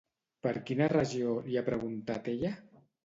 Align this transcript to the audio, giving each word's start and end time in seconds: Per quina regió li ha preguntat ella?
Per 0.45 0.53
quina 0.69 0.87
regió 0.93 1.35
li 1.49 1.59
ha 1.61 1.63
preguntat 1.67 2.31
ella? 2.35 2.53